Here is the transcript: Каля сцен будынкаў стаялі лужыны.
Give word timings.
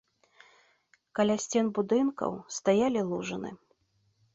Каля 1.21 1.37
сцен 1.45 1.65
будынкаў 1.77 2.31
стаялі 2.59 3.09
лужыны. 3.15 3.51